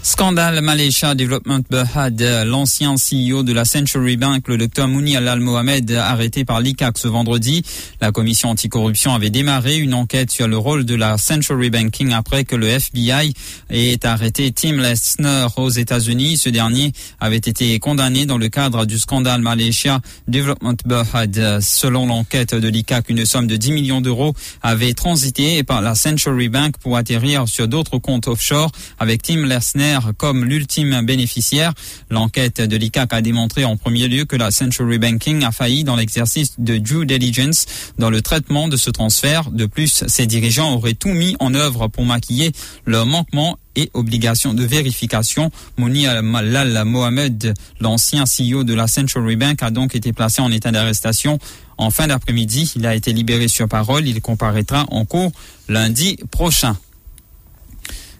Scandale 0.06 0.60
Malaysia 0.60 1.16
Development 1.16 1.64
Berhad, 1.70 2.22
l'ancien 2.46 2.96
CEO 2.96 3.42
de 3.44 3.54
la 3.54 3.64
Century 3.64 4.18
Bank, 4.18 4.50
le 4.50 4.58
docteur 4.58 4.90
Mouni 4.90 5.16
Al 5.16 5.40
Mohamed, 5.40 5.90
arrêté 5.92 6.44
par 6.44 6.60
l'ICAC 6.60 6.98
ce 6.98 7.08
vendredi. 7.08 7.64
La 8.02 8.12
commission 8.12 8.50
anticorruption 8.50 9.14
avait 9.14 9.30
démarré 9.30 9.78
une 9.78 9.94
enquête 9.94 10.30
sur 10.30 10.50
le 10.50 10.58
rôle 10.58 10.84
de 10.84 10.96
la 10.96 11.18
Century 11.18 11.70
Banking 11.70 12.12
après 12.12 12.44
que 12.44 12.58
le 12.58 12.68
FBI 12.68 13.34
ait 13.70 14.06
arrêté 14.06 14.52
Tim 14.52 14.74
Lessner 14.74 15.48
aux 15.56 15.70
États-Unis. 15.70 16.36
Ce 16.36 16.50
dernier 16.50 16.92
avait 17.22 17.38
été 17.38 17.80
condamné 17.80 18.26
dans 18.26 18.38
le 18.38 18.50
cadre 18.50 18.86
du 18.86 19.00
scandale 19.00 19.42
Malaysia 19.42 20.02
Development 20.28 20.76
Berhad. 20.86 21.62
Selon 21.62 22.08
l'enquête 22.08 22.54
de 22.54 22.68
l'ICAC, 22.68 23.08
une 23.08 23.26
somme 23.26 23.48
de 23.48 23.56
10 23.56 23.72
millions 23.72 24.02
d'euros 24.02 24.34
avait 24.62 24.96
transité 24.96 25.64
par 25.64 25.82
la 25.82 25.96
Century 25.96 26.50
Bank 26.50 26.76
pour 26.78 26.98
atterrir 26.98 27.48
sur 27.48 27.70
d'autres 27.70 28.00
comptes 28.00 28.28
offshore 28.28 28.70
avec 29.00 29.22
Tim 29.22 29.46
Lessner 29.46 29.93
comme 30.18 30.46
l'ultime 30.46 31.06
bénéficiaire. 31.06 31.74
L'enquête 32.10 32.62
de 32.62 32.78
l'ICAC 32.78 33.14
a 33.14 33.22
démontré 33.22 33.66
en 33.66 33.78
premier 33.78 34.08
lieu 34.08 34.26
que 34.26 34.36
la 34.36 34.52
Century 34.52 34.98
Banking 34.98 35.44
a 35.44 35.52
failli 35.52 35.84
dans 35.84 35.96
l'exercice 35.96 36.56
de 36.58 36.78
due 36.78 37.06
diligence 37.06 37.66
dans 37.98 38.10
le 38.10 38.22
traitement 38.22 38.68
de 38.68 38.78
ce 38.78 38.90
transfert. 38.90 39.52
De 39.52 39.66
plus, 39.66 40.06
ses 40.08 40.26
dirigeants 40.26 40.74
auraient 40.76 40.94
tout 40.94 41.10
mis 41.10 41.36
en 41.40 41.54
œuvre 41.54 41.88
pour 41.88 42.06
maquiller 42.06 42.52
leur 42.86 43.06
manquement 43.06 43.58
et 43.76 43.90
obligation 43.94 44.54
de 44.54 44.64
vérification. 44.64 45.52
Mouni 45.78 46.08
Al 46.08 46.24
Mohamed, 46.24 47.54
l'ancien 47.80 48.24
CEO 48.26 48.64
de 48.64 48.74
la 48.74 48.88
Century 48.88 49.36
Bank, 49.36 49.64
a 49.64 49.72
donc 49.72 49.96
été 49.96 50.14
placé 50.14 50.42
en 50.42 50.52
état 50.52 50.72
d'arrestation 50.72 51.40
en 51.78 51.90
fin 51.90 52.08
d'après-midi. 52.08 52.72
Il 52.76 52.86
a 52.86 52.96
été 52.96 53.14
libéré 53.14 53.48
sur 53.48 53.68
parole. 53.68 54.08
Il 54.08 54.22
comparaîtra 54.22 54.86
en 54.90 55.06
cours 55.06 55.32
lundi 55.68 56.18
prochain. 56.32 56.78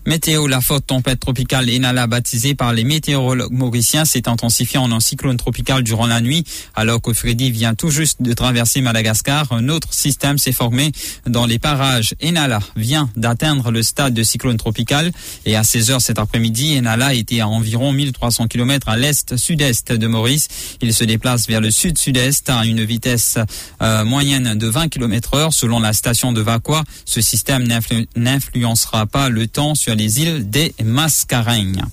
Météo, 0.06 0.48
la 0.48 0.60
forte 0.60 0.88
tempête 0.88 1.22
tropicale 1.22 1.70
Enala 1.70 2.08
baptisée 2.08 2.56
par 2.56 2.74
les 2.74 2.84
météorologues 2.84 3.54
mauriciens 3.54 4.04
s'est 4.04 4.28
intensifiée 4.28 4.78
en 4.78 4.92
un 4.92 5.00
cyclone 5.00 5.38
tropical 5.38 5.82
durant 5.82 6.08
la 6.08 6.20
nuit 6.20 6.44
alors 6.76 7.02
que 7.02 7.14
Freddy 7.14 7.52
vient 7.52 7.74
tout 7.74 7.90
juste 7.90 8.22
de 8.22 8.34
traverser 8.34 8.82
Madagascar. 8.82 9.50
Un 9.54 9.70
autre 9.70 9.94
système 9.94 10.38
s'est 10.38 10.52
formé 10.52 10.92
dans 11.26 11.46
les 11.46 11.58
parages. 11.58 12.16
Enala 12.22 12.60
vient 12.76 13.10
d'atteindre 13.16 13.72
le 13.72 13.82
stade 13.82 14.14
de 14.14 14.24
cyclone 14.24 14.58
tropical 14.58 15.10
et 15.46 15.56
à 15.56 15.64
16 15.64 15.92
heures 15.92 16.02
cet 16.02 16.20
après-midi, 16.20 16.76
Enala 16.76 17.14
était 17.14 17.40
à 17.40 17.48
environ 17.48 17.94
1300 17.94 18.48
km 18.48 18.90
à 18.90 18.98
l'est-sud-est 18.98 19.94
de 19.94 20.08
Maurice. 20.08 20.50
Il 20.82 20.94
se 20.94 21.06
déplace 21.06 21.48
vers 21.48 21.62
le 21.62 21.72
sud-sud-est 21.72 22.50
à 22.50 22.66
une 22.66 22.84
vitesse 22.84 23.38
euh, 23.82 24.04
moyenne 24.04 24.56
de 24.56 24.68
20 24.68 24.90
km 24.90 25.36
heure 25.36 25.54
selon 25.54 25.80
la 25.80 25.94
station 25.94 26.34
de 26.34 26.42
Vakwa. 26.42 26.84
Ce 27.06 27.22
système 27.22 27.66
n'influencera 28.18 29.06
pas 29.06 29.30
le 29.30 29.48
temps 29.48 29.76
sur 29.76 29.93
les 29.96 30.22
îles 30.22 30.50
des 30.50 30.74
Mascareignes. 30.84 31.84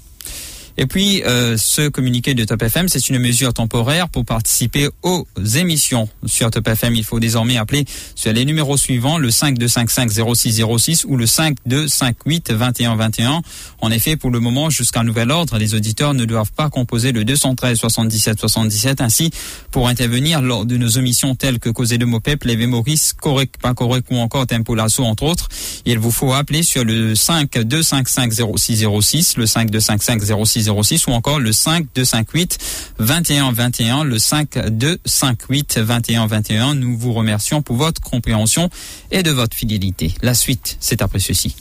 Et 0.76 0.86
puis, 0.86 1.22
euh, 1.24 1.56
ce 1.56 1.88
communiqué 1.88 2.34
de 2.34 2.44
Top 2.44 2.62
FM, 2.62 2.88
c'est 2.88 3.08
une 3.08 3.18
mesure 3.18 3.52
temporaire 3.52 4.08
pour 4.08 4.24
participer 4.24 4.88
aux 5.02 5.26
émissions 5.56 6.08
sur 6.26 6.50
Top 6.50 6.68
FM. 6.68 6.94
Il 6.94 7.04
faut 7.04 7.20
désormais 7.20 7.56
appeler 7.56 7.84
sur 8.14 8.32
les 8.32 8.44
numéros 8.44 8.76
suivants, 8.76 9.18
le 9.18 9.30
5255-0606 9.30 11.04
ou 11.06 11.16
le 11.16 11.26
5258-2121. 11.26 13.40
En 13.80 13.90
effet, 13.90 14.16
pour 14.16 14.30
le 14.30 14.40
moment, 14.40 14.70
jusqu'à 14.70 15.02
nouvel 15.02 15.30
ordre, 15.30 15.58
les 15.58 15.74
auditeurs 15.74 16.14
ne 16.14 16.24
doivent 16.24 16.52
pas 16.52 16.70
composer 16.70 17.12
le 17.12 17.24
213 17.24 17.78
77 17.78 18.40
77. 18.40 19.00
Ainsi, 19.00 19.30
pour 19.70 19.88
intervenir 19.88 20.40
lors 20.40 20.64
de 20.64 20.76
nos 20.76 20.88
émissions 20.88 21.34
telles 21.34 21.58
que 21.58 21.70
Causer 21.70 21.98
de 21.98 22.04
Mopep, 22.04 22.44
les 22.44 22.60
Maurice, 22.66 23.12
Correct, 23.12 23.56
pas 23.60 23.74
correct 23.74 24.06
ou 24.10 24.16
encore 24.16 24.46
Tempo 24.46 24.74
Lasso, 24.74 25.04
entre 25.04 25.24
autres, 25.24 25.48
il 25.84 25.98
vous 25.98 26.10
faut 26.10 26.32
appeler 26.32 26.62
sur 26.62 26.84
le 26.84 27.14
5255 27.14 28.32
0606, 28.56 29.36
le 29.36 29.46
5255 29.46 30.22
0606 30.62 31.06
ou 31.06 31.12
encore 31.12 31.38
le 31.38 31.52
5258 31.52 32.58
21 32.98 33.52
21, 33.52 34.04
le 34.04 34.18
5258 34.18 35.78
21 35.78 36.26
21. 36.26 36.74
Nous 36.74 36.96
vous 36.96 37.12
remercions 37.12 37.62
pour 37.62 37.76
votre 37.76 38.00
compréhension 38.00 38.70
et 39.10 39.22
de 39.22 39.30
votre 39.30 39.56
fidélité. 39.56 40.14
La 40.22 40.34
suite, 40.34 40.76
c'est 40.80 41.02
après 41.02 41.20
ceci. 41.20 41.54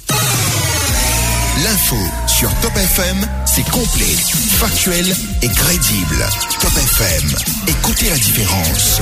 L'info 1.64 1.98
sur 2.28 2.54
Top 2.62 2.76
FM, 2.76 3.28
c'est 3.46 3.70
complet, 3.70 4.16
factuel 4.60 5.14
et 5.42 5.50
crédible. 5.50 6.26
Top 6.62 6.72
FM, 6.72 7.36
écoutez 7.68 8.10
la 8.10 8.18
différence. 8.18 9.02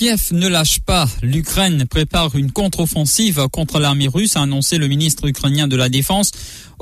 Kiev 0.00 0.28
ne 0.32 0.48
lâche 0.48 0.80
pas. 0.80 1.06
L'Ukraine 1.20 1.84
prépare 1.84 2.34
une 2.34 2.52
contre-offensive 2.52 3.48
contre 3.52 3.78
l'armée 3.78 4.08
russe, 4.08 4.34
a 4.34 4.40
annoncé 4.40 4.78
le 4.78 4.88
ministre 4.88 5.28
ukrainien 5.28 5.68
de 5.68 5.76
la 5.76 5.90
Défense. 5.90 6.32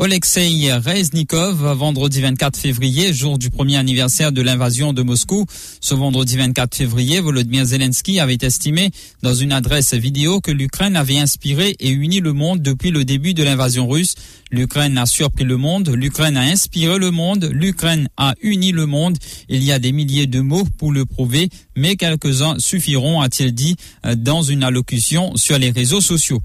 Alexei 0.00 0.72
Reznikov, 0.72 1.72
vendredi 1.76 2.20
24 2.20 2.56
février, 2.56 3.12
jour 3.12 3.36
du 3.36 3.50
premier 3.50 3.76
anniversaire 3.76 4.30
de 4.30 4.40
l'invasion 4.40 4.92
de 4.92 5.02
Moscou. 5.02 5.44
Ce 5.80 5.92
vendredi 5.92 6.36
24 6.36 6.72
février, 6.76 7.18
Volodymyr 7.18 7.64
Zelensky 7.64 8.20
avait 8.20 8.38
estimé 8.40 8.92
dans 9.22 9.34
une 9.34 9.50
adresse 9.50 9.94
vidéo 9.94 10.40
que 10.40 10.52
l'Ukraine 10.52 10.94
avait 10.94 11.18
inspiré 11.18 11.74
et 11.80 11.90
uni 11.90 12.20
le 12.20 12.32
monde 12.32 12.62
depuis 12.62 12.92
le 12.92 13.04
début 13.04 13.34
de 13.34 13.42
l'invasion 13.42 13.88
russe. 13.88 14.14
L'Ukraine 14.52 14.96
a 14.98 15.06
surpris 15.06 15.44
le 15.44 15.56
monde, 15.56 15.88
l'Ukraine 15.88 16.36
a 16.36 16.42
inspiré 16.42 16.96
le 16.96 17.10
monde, 17.10 17.50
l'Ukraine 17.52 18.08
a 18.16 18.34
uni 18.40 18.70
le 18.70 18.86
monde. 18.86 19.18
Il 19.48 19.64
y 19.64 19.72
a 19.72 19.80
des 19.80 19.90
milliers 19.90 20.28
de 20.28 20.40
mots 20.40 20.66
pour 20.78 20.92
le 20.92 21.06
prouver, 21.06 21.48
mais 21.76 21.96
quelques-uns 21.96 22.60
suffiront, 22.60 23.07
a-t-il 23.20 23.52
dit 23.52 23.76
dans 24.16 24.42
une 24.42 24.62
allocution 24.62 25.36
sur 25.36 25.58
les 25.58 25.70
réseaux 25.70 26.00
sociaux. 26.00 26.40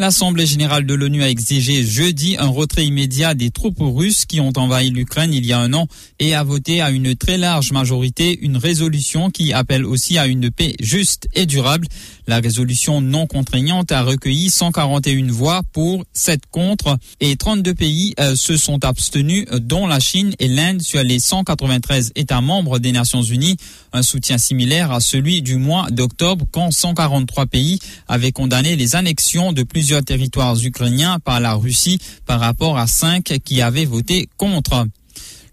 L'Assemblée 0.00 0.46
générale 0.46 0.86
de 0.86 0.94
l'ONU 0.94 1.24
a 1.24 1.28
exigé 1.28 1.84
jeudi 1.84 2.36
un 2.38 2.46
retrait 2.46 2.86
immédiat 2.86 3.34
des 3.34 3.50
troupes 3.50 3.80
russes 3.80 4.26
qui 4.26 4.40
ont 4.40 4.52
envahi 4.56 4.90
l'Ukraine 4.90 5.34
il 5.34 5.44
y 5.44 5.52
a 5.52 5.58
un 5.58 5.72
an 5.72 5.88
et 6.20 6.36
a 6.36 6.44
voté 6.44 6.80
à 6.80 6.90
une 6.90 7.16
très 7.16 7.36
large 7.36 7.72
majorité 7.72 8.38
une 8.40 8.56
résolution 8.56 9.30
qui 9.30 9.52
appelle 9.52 9.84
aussi 9.84 10.16
à 10.16 10.26
une 10.26 10.50
paix 10.50 10.74
juste 10.80 11.28
et 11.34 11.46
durable. 11.46 11.88
La 12.28 12.38
résolution 12.38 13.00
non 13.00 13.26
contraignante 13.26 13.90
a 13.90 14.02
recueilli 14.02 14.50
141 14.50 15.32
voix 15.32 15.62
pour, 15.72 16.04
7 16.12 16.42
contre 16.50 16.96
et 17.20 17.36
32 17.36 17.74
pays 17.74 18.14
euh, 18.20 18.36
se 18.36 18.56
sont 18.56 18.84
abstenus, 18.84 19.46
dont 19.60 19.86
la 19.86 19.98
Chine 19.98 20.34
et 20.38 20.46
l'Inde 20.46 20.82
sur 20.82 21.02
les 21.02 21.18
193 21.18 22.12
États 22.14 22.40
membres 22.40 22.78
des 22.78 22.92
Nations 22.92 23.22
Unies. 23.22 23.56
Un 23.92 24.02
soutien 24.02 24.38
similaire 24.38 24.92
à 24.92 25.00
celui 25.00 25.42
du 25.42 25.56
mois 25.56 25.90
d'octobre 25.90 26.07
quand 26.50 26.70
143 26.70 27.46
pays 27.46 27.78
avaient 28.06 28.32
condamné 28.32 28.76
les 28.76 28.96
annexions 28.96 29.52
de 29.52 29.62
plusieurs 29.62 30.04
territoires 30.04 30.56
ukrainiens 30.62 31.18
par 31.20 31.40
la 31.40 31.54
Russie 31.54 31.98
par 32.26 32.40
rapport 32.40 32.78
à 32.78 32.86
5 32.86 33.38
qui 33.44 33.62
avaient 33.62 33.84
voté 33.84 34.28
contre. 34.36 34.86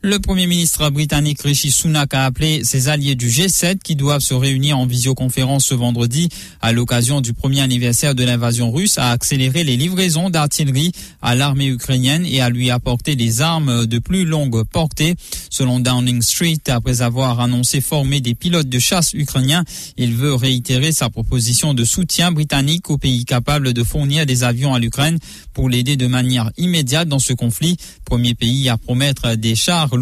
Le 0.06 0.20
Premier 0.20 0.46
ministre 0.46 0.92
britannique 0.92 1.42
Rishi 1.42 1.72
Sunak 1.72 2.14
a 2.14 2.26
appelé 2.26 2.64
ses 2.64 2.90
alliés 2.90 3.16
du 3.16 3.28
G7 3.28 3.80
qui 3.80 3.96
doivent 3.96 4.22
se 4.22 4.36
réunir 4.36 4.78
en 4.78 4.86
visioconférence 4.86 5.66
ce 5.66 5.74
vendredi 5.74 6.30
à 6.62 6.74
l'occasion 6.74 7.22
du 7.22 7.34
premier 7.34 7.62
anniversaire 7.62 8.14
de 8.14 8.24
l'invasion 8.24 8.72
russe 8.72 9.00
à 9.00 9.10
accélérer 9.10 9.64
les 9.64 9.78
livraisons 9.78 10.30
d'artillerie 10.30 10.92
à 11.24 11.34
l'armée 11.34 11.66
ukrainienne 11.66 12.24
et 12.28 12.40
à 12.40 12.52
lui 12.52 12.70
apporter 12.70 13.16
des 13.16 13.42
armes 13.42 13.88
de 13.88 13.98
plus 13.98 14.26
longue 14.26 14.64
portée. 14.66 15.16
Selon 15.50 15.80
Downing 15.80 16.22
Street, 16.22 16.60
après 16.68 17.02
avoir 17.02 17.40
annoncé 17.40 17.82
former 17.82 18.22
des 18.22 18.36
pilotes 18.36 18.70
de 18.70 18.78
chasse 18.78 19.12
ukrainiens, 19.16 19.64
il 19.98 20.14
veut 20.14 20.36
réitérer 20.36 20.92
sa 20.92 21.10
proposition 21.10 21.74
de 21.74 21.84
soutien 21.84 22.32
britannique 22.32 22.92
aux 22.92 23.00
pays 23.00 23.26
capables 23.26 23.74
de 23.74 23.84
fournir 23.84 24.28
des 24.28 24.44
avions 24.44 24.76
à 24.76 24.78
l'Ukraine 24.78 25.18
pour 25.54 25.68
l'aider 25.68 25.98
de 25.98 26.06
manière 26.06 26.52
immédiate 26.58 27.08
dans 27.08 27.18
ce 27.18 27.34
conflit. 27.34 27.78
Premier 28.04 28.36
pays 28.36 28.70
à 28.70 28.78
promettre 28.78 29.34
des 29.34 29.56
chars 29.56 29.95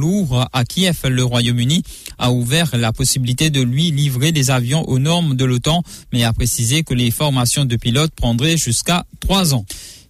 à 0.51 0.65
Kiev, 0.65 0.97
le 1.05 1.23
Royaume-Uni 1.23 1.83
a 2.17 2.31
ouvert 2.31 2.75
la 2.77 2.91
possibilité 2.91 3.49
de 3.49 3.61
lui 3.61 3.91
livrer 3.91 4.31
des 4.31 4.51
avions 4.51 4.87
aux 4.87 4.99
normes 4.99 5.35
de 5.35 5.45
l'OTAN, 5.45 5.83
mais 6.11 6.23
a 6.23 6.33
précisé 6.33 6.83
que 6.83 6.93
les 6.93 7.11
formations 7.11 7.65
de 7.65 7.75
pilotes 7.75 8.13
prendraient 8.15 8.57
jusqu'à 8.57 9.05
trois 9.19 9.53
ans. 9.53 9.65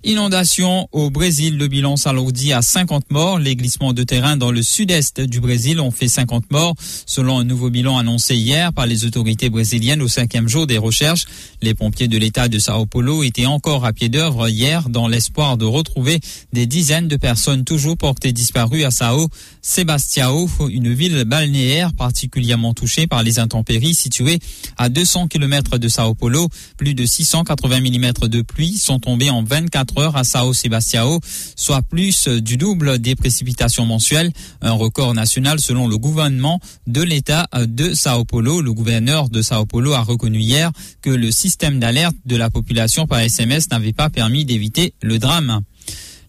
Inondation 0.06 0.90
au 0.92 1.10
Brésil, 1.10 1.58
le 1.58 1.70
bilan 1.70 1.96
s'alourdit 1.96 2.52
à 2.52 2.62
50 2.62 3.10
morts. 3.10 3.40
Les 3.40 3.56
glissements 3.56 3.94
de 3.94 4.04
terrain 4.04 4.36
dans 4.36 4.52
le 4.52 4.62
sud-est 4.62 5.22
du 5.22 5.40
Brésil 5.40 5.80
ont 5.80 5.92
fait 5.92 6.10
50 6.10 6.52
morts, 6.52 6.76
selon 7.06 7.40
un 7.40 7.46
nouveau 7.46 7.70
bilan 7.70 7.98
annoncé 7.98 8.36
hier 8.36 8.74
par 8.74 8.86
les 8.86 9.06
autorités 9.06 9.50
brésiliennes 9.50 10.02
au 10.02 10.10
cinquième 10.10 10.50
jour 10.50 10.68
des 10.68 10.78
recherches. 10.78 11.24
Les 11.62 11.74
pompiers 11.74 12.10
de 12.10 12.18
l'État 12.18 12.50
de 12.50 12.60
Sao 12.60 12.86
Paulo 12.86 13.24
étaient 13.24 13.46
encore 13.46 13.86
à 13.86 13.94
pied 13.94 14.10
d'œuvre 14.10 14.50
hier 14.50 14.90
dans 14.90 15.08
l'espoir 15.08 15.56
de 15.56 15.64
retrouver 15.64 16.20
des 16.52 16.66
dizaines 16.66 17.08
de 17.08 17.16
personnes 17.16 17.64
toujours 17.64 17.96
portées 17.96 18.34
disparues 18.34 18.84
à 18.84 18.92
Sao 18.92 19.30
Sebastião, 19.62 20.50
une 20.68 20.94
ville 20.94 21.24
balnéaire 21.24 21.94
particulièrement 21.94 22.74
touchée 22.74 23.08
par 23.08 23.24
les 23.24 23.40
intempéries 23.40 23.96
située 23.96 24.40
à 24.76 24.90
200 24.90 25.30
km 25.30 25.78
de 25.78 25.88
Sao 25.88 26.14
Paulo. 26.14 26.50
Plus 26.76 26.94
de 26.94 27.06
680 27.06 27.80
mm 27.80 28.28
de 28.28 28.42
pluie 28.42 28.78
sont 28.78 29.00
tombés 29.00 29.30
en 29.30 29.44
24 29.44 29.93
à 29.96 30.24
Sao 30.24 30.54
Sebastião, 30.54 31.20
soit 31.56 31.82
plus 31.82 32.28
du 32.28 32.58
double 32.58 33.00
des 33.00 33.16
précipitations 33.16 33.86
mensuelles, 33.86 34.32
un 34.62 34.72
record 34.72 35.14
national 35.14 35.60
selon 35.60 35.88
le 35.88 35.98
gouvernement 35.98 36.60
de 36.88 37.02
l'État 37.02 37.48
de 37.68 37.94
Sao 37.94 38.26
Paulo. 38.26 38.62
Le 38.62 38.74
gouverneur 38.74 39.30
de 39.30 39.42
Sao 39.42 39.66
Paulo 39.66 39.94
a 39.94 40.02
reconnu 40.02 40.40
hier 40.40 40.72
que 41.02 41.10
le 41.10 41.32
système 41.32 41.80
d'alerte 41.80 42.16
de 42.26 42.36
la 42.36 42.50
population 42.50 43.08
par 43.08 43.20
SMS 43.20 43.70
n'avait 43.70 43.94
pas 43.94 44.10
permis 44.10 44.46
d'éviter 44.46 44.94
le 45.02 45.20
drame. 45.20 45.62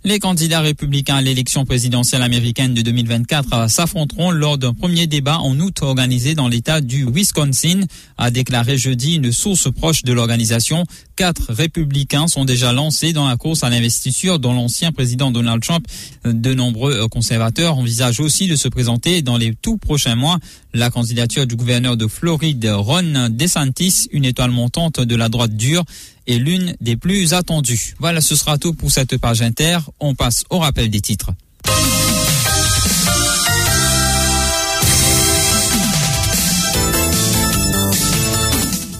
Les 0.07 0.19
candidats 0.19 0.61
républicains 0.61 1.17
à 1.17 1.23
l'élection 1.23 1.65
présidentielle 1.65 2.21
américaine 2.21 2.75
de 2.75 2.83
2024 2.83 3.71
s'affronteront 3.71 4.33
lors 4.33 4.59
d'un 4.59 4.75
premier 4.75 5.07
débat 5.07 5.39
en 5.39 5.59
août 5.59 5.81
organisé 5.81 6.35
dans 6.35 6.47
l'État 6.47 6.83
du 6.83 7.07
Wisconsin, 7.07 7.81
a 8.19 8.31
déclaré 8.31 8.77
jeudi 8.77 9.15
une 9.15 9.33
source 9.33 9.73
proche 9.73 10.03
de 10.03 10.13
l'organisation. 10.13 10.85
Quatre 11.17 11.53
républicains 11.53 12.27
sont 12.27 12.45
déjà 12.45 12.73
lancés 12.73 13.13
dans 13.13 13.29
la 13.29 13.37
course 13.37 13.63
à 13.63 13.71
l'investiture 13.71 14.41
dont 14.41 14.53
l'ancien 14.53 14.91
président 14.91 15.31
Donald 15.31 15.63
Trump. 15.63 15.87
De 16.25 16.55
nombreux 16.55 17.07
conservateurs 17.09 17.79
envisagent 17.79 18.19
aussi 18.19 18.49
de 18.49 18.57
se 18.57 18.67
présenter 18.67 19.23
dans 19.23 19.37
les 19.37 19.55
tout 19.55 19.77
prochains 19.77 20.17
mois. 20.17 20.39
La 20.73 20.91
candidature 20.91 21.47
du 21.47 21.55
gouverneur 21.55 21.97
de 21.97 22.09
Floride, 22.09 22.69
Ron 22.69 23.29
DeSantis, 23.31 24.09
une 24.11 24.25
étoile 24.25 24.51
montante 24.51 25.01
de 25.01 25.15
la 25.15 25.29
droite 25.29 25.55
dure, 25.57 25.85
est 26.27 26.39
l'une 26.39 26.75
des 26.81 26.97
plus 26.97 27.33
attendues. 27.33 27.95
Voilà, 28.01 28.21
ce 28.21 28.35
sera 28.35 28.59
tout 28.59 28.75
pour 28.75 28.91
cette 28.91 29.17
page 29.19 29.41
inter. 29.41 29.79
On 30.01 30.17
passe 30.17 30.43
au 30.51 30.59
rappel 30.59 30.91
des 30.91 31.01
titres. 31.01 31.31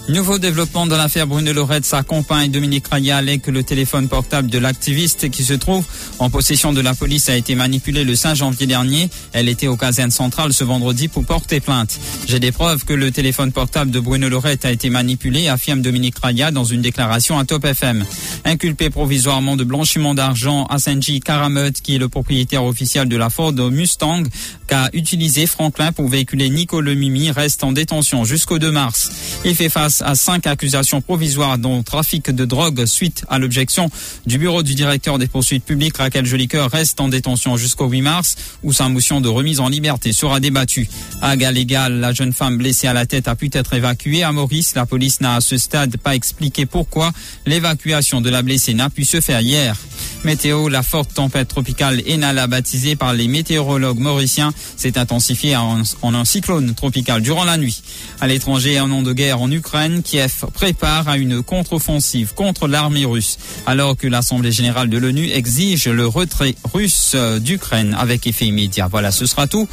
Nouveau 0.07 0.37
développement 0.37 0.85
dans 0.85 0.97
l'affaire 0.97 1.25
Bruno 1.25 1.51
Lorette, 1.51 1.83
sa 1.83 2.03
compagne 2.03 2.51
Dominique 2.51 2.87
Raya 2.87 3.17
allait 3.17 3.39
que 3.39 3.49
le 3.49 3.63
téléphone 3.63 4.07
portable 4.07 4.51
de 4.51 4.59
l'activiste 4.59 5.31
qui 5.31 5.43
se 5.43 5.53
trouve 5.53 5.83
en 6.19 6.29
possession 6.29 6.73
de 6.73 6.81
la 6.81 6.93
police 6.93 7.27
a 7.27 7.35
été 7.35 7.55
manipulé 7.55 8.03
le 8.03 8.15
5 8.15 8.35
janvier 8.35 8.67
dernier. 8.67 9.09
Elle 9.33 9.49
était 9.49 9.65
au 9.65 9.77
caserne 9.77 10.11
centrale 10.11 10.53
ce 10.53 10.63
vendredi 10.63 11.07
pour 11.07 11.25
porter 11.25 11.59
plainte. 11.59 11.99
J'ai 12.27 12.39
des 12.39 12.51
preuves 12.51 12.85
que 12.85 12.93
le 12.93 13.09
téléphone 13.09 13.51
portable 13.51 13.89
de 13.89 13.99
Bruno 13.99 14.29
Lorette 14.29 14.63
a 14.65 14.71
été 14.71 14.91
manipulé, 14.91 15.47
affirme 15.47 15.81
Dominique 15.81 16.19
Raya 16.19 16.51
dans 16.51 16.65
une 16.65 16.83
déclaration 16.83 17.39
à 17.39 17.45
Top 17.45 17.65
FM. 17.65 18.05
Inculpé 18.45 18.91
provisoirement 18.91 19.55
de 19.55 19.63
blanchiment 19.63 20.13
d'argent, 20.13 20.65
Asenji 20.65 21.19
Karamut, 21.19 21.81
qui 21.81 21.95
est 21.95 21.99
le 21.99 22.09
propriétaire 22.09 22.63
officiel 22.63 23.09
de 23.09 23.17
la 23.17 23.31
Ford 23.31 23.53
Mustang, 23.53 24.21
qu'a 24.67 24.87
utilisé 24.93 25.47
Franklin 25.47 25.91
pour 25.91 26.09
véhiculer 26.09 26.51
Nico 26.51 26.79
Mimi, 26.83 27.31
reste 27.31 27.63
en 27.63 27.71
détention 27.71 28.23
jusqu'au 28.23 28.59
2 28.59 28.71
mars. 28.71 29.09
Il 29.43 29.55
fait 29.55 29.69
face 29.69 29.94
à 30.01 30.15
cinq 30.15 30.47
accusations 30.47 31.01
provisoires 31.01 31.57
dont 31.57 31.83
trafic 31.83 32.31
de 32.31 32.45
drogue 32.45 32.85
suite 32.85 33.25
à 33.29 33.39
l'objection 33.39 33.89
du 34.25 34.37
bureau 34.37 34.63
du 34.63 34.75
directeur 34.75 35.17
des 35.17 35.27
poursuites 35.27 35.65
publiques. 35.65 35.97
Raquel 35.97 36.25
Jolicoeur 36.25 36.71
reste 36.71 36.99
en 36.99 37.07
détention 37.07 37.57
jusqu'au 37.57 37.87
8 37.87 38.01
mars 38.01 38.35
où 38.63 38.73
sa 38.73 38.89
motion 38.89 39.21
de 39.21 39.29
remise 39.29 39.59
en 39.59 39.69
liberté 39.69 40.13
sera 40.13 40.39
débattue. 40.39 40.89
À 41.21 41.37
Galégal, 41.37 41.99
la 41.99 42.13
jeune 42.13 42.33
femme 42.33 42.57
blessée 42.57 42.87
à 42.87 42.93
la 42.93 43.05
tête 43.05 43.27
a 43.27 43.35
pu 43.35 43.49
être 43.53 43.73
évacuée. 43.73 44.23
À 44.23 44.31
Maurice, 44.31 44.75
la 44.75 44.85
police 44.85 45.21
n'a 45.21 45.35
à 45.35 45.41
ce 45.41 45.57
stade 45.57 45.97
pas 45.97 46.15
expliqué 46.15 46.65
pourquoi 46.65 47.11
l'évacuation 47.45 48.21
de 48.21 48.29
la 48.29 48.41
blessée 48.41 48.73
n'a 48.73 48.89
pu 48.89 49.05
se 49.05 49.21
faire 49.21 49.41
hier. 49.41 49.75
Météo, 50.23 50.69
la 50.69 50.81
forte 50.81 51.13
tempête 51.13 51.47
tropicale 51.47 52.01
Enala 52.07 52.47
baptisée 52.47 52.95
par 52.95 53.13
les 53.13 53.27
météorologues 53.27 53.99
mauriciens 53.99 54.51
s'est 54.75 54.97
intensifiée 54.97 55.55
en, 55.55 55.83
un 56.01 56.25
cyclone 56.25 56.73
tropical 56.73 57.21
durant 57.21 57.43
la 57.43 57.57
nuit. 57.57 57.83
À 58.21 58.27
l'étranger, 58.27 58.77
un 58.79 58.87
nom 58.87 59.03
de 59.03 59.13
guerre 59.13 59.39
en 59.39 59.51
Ukraine, 59.51 59.84
Kiev 60.03 60.45
prépare 60.53 61.07
à 61.07 61.17
une 61.17 61.43
contre-offensive 61.43 62.33
contre 62.33 62.67
l'armée 62.67 63.05
russe, 63.05 63.37
alors 63.65 63.95
que 63.95 64.07
l'Assemblée 64.07 64.51
générale 64.51 64.89
de 64.89 64.97
l'ONU 64.97 65.29
exige 65.31 65.87
le 65.87 66.07
retrait 66.07 66.55
russe 66.73 67.15
d'Ukraine 67.39 67.95
avec 67.97 68.27
effet 68.27 68.45
immédiat. 68.45 68.87
Voilà, 68.89 69.11
ce 69.11 69.25
sera 69.25 69.47
tout 69.47 69.67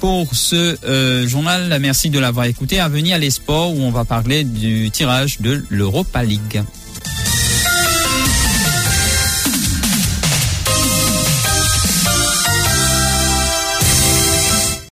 pour 0.00 0.34
ce 0.34 0.76
euh, 0.84 1.26
journal. 1.26 1.76
Merci 1.80 2.10
de 2.10 2.18
l'avoir 2.18 2.46
écouté. 2.46 2.78
À 2.80 2.88
venir 2.88 3.18
les 3.18 3.30
sports 3.30 3.72
où 3.72 3.80
on 3.80 3.90
va 3.90 4.04
parler 4.04 4.44
du 4.44 4.90
tirage 4.90 5.40
de 5.40 5.64
l'Europa 5.70 6.22
League. 6.22 6.62